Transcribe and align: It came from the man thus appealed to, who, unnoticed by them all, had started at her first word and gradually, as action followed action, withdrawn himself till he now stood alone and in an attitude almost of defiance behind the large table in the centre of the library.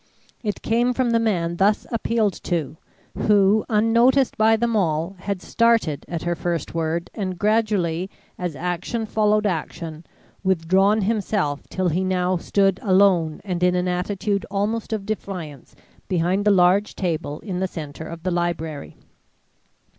It 0.41 0.63
came 0.63 0.93
from 0.95 1.11
the 1.11 1.19
man 1.19 1.57
thus 1.57 1.85
appealed 1.91 2.33
to, 2.45 2.75
who, 3.15 3.63
unnoticed 3.69 4.35
by 4.35 4.55
them 4.55 4.75
all, 4.75 5.15
had 5.19 5.43
started 5.43 6.05
at 6.07 6.23
her 6.23 6.33
first 6.33 6.73
word 6.73 7.11
and 7.13 7.37
gradually, 7.37 8.09
as 8.35 8.55
action 8.55 9.05
followed 9.05 9.45
action, 9.45 10.03
withdrawn 10.43 11.01
himself 11.03 11.61
till 11.69 11.89
he 11.89 12.03
now 12.03 12.37
stood 12.37 12.79
alone 12.81 13.41
and 13.45 13.61
in 13.61 13.75
an 13.75 13.87
attitude 13.87 14.43
almost 14.49 14.91
of 14.91 15.05
defiance 15.05 15.75
behind 16.07 16.45
the 16.45 16.49
large 16.49 16.95
table 16.95 17.39
in 17.41 17.59
the 17.59 17.67
centre 17.67 18.07
of 18.07 18.23
the 18.23 18.31
library. 18.31 18.97